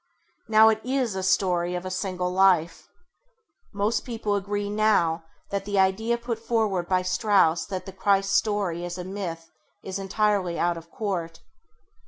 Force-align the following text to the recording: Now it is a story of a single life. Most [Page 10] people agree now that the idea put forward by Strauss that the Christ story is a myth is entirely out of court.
Now 0.47 0.69
it 0.69 0.81
is 0.83 1.13
a 1.13 1.21
story 1.21 1.75
of 1.75 1.85
a 1.85 1.91
single 1.91 2.33
life. 2.33 2.89
Most 3.71 3.99
[Page 3.99 4.05
10] 4.05 4.05
people 4.11 4.33
agree 4.35 4.67
now 4.67 5.25
that 5.51 5.63
the 5.63 5.77
idea 5.77 6.17
put 6.17 6.39
forward 6.39 6.87
by 6.89 7.03
Strauss 7.03 7.67
that 7.67 7.85
the 7.85 7.91
Christ 7.93 8.33
story 8.35 8.83
is 8.83 8.97
a 8.97 9.03
myth 9.03 9.51
is 9.83 9.99
entirely 9.99 10.57
out 10.57 10.75
of 10.75 10.89
court. 10.89 11.41